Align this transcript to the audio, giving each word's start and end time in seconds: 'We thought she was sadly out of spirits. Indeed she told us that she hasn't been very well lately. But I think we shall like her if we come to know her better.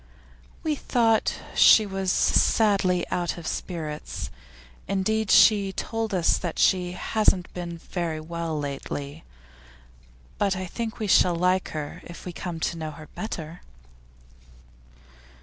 'We 0.63 0.77
thought 0.77 1.35
she 1.53 1.85
was 1.85 2.11
sadly 2.11 3.05
out 3.11 3.37
of 3.37 3.45
spirits. 3.45 4.31
Indeed 4.87 5.29
she 5.29 5.73
told 5.73 6.11
us 6.11 6.39
that 6.39 6.57
she 6.57 6.93
hasn't 6.93 7.53
been 7.53 7.77
very 7.77 8.19
well 8.19 8.57
lately. 8.59 9.23
But 10.39 10.55
I 10.55 10.65
think 10.65 10.97
we 10.97 11.05
shall 11.05 11.35
like 11.35 11.69
her 11.69 12.01
if 12.03 12.25
we 12.25 12.33
come 12.33 12.59
to 12.61 12.77
know 12.79 12.89
her 12.89 13.09
better. 13.13 13.61